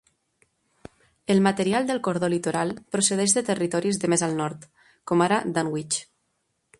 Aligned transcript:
El 1.33 1.41
material 1.47 1.85
del 1.89 1.99
cordó 2.07 2.29
litoral 2.35 2.73
procedeix 2.97 3.35
de 3.37 3.45
territoris 3.51 4.01
de 4.05 4.11
més 4.15 4.27
al 4.29 4.33
nord, 4.41 4.65
com 5.13 5.25
ara 5.27 5.39
Dunwich. 5.59 6.01